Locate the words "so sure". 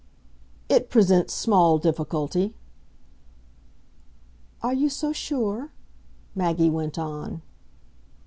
4.89-5.73